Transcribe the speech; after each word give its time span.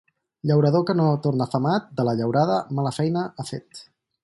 Llaurador 0.51 0.85
que 0.89 0.95
no 0.99 1.05
torna 1.25 1.47
afamat 1.51 1.93
de 2.01 2.07
la 2.09 2.17
llaurada 2.23 2.57
mala 2.79 2.97
feina 2.99 3.29
ha 3.45 3.49
fet. 3.55 3.87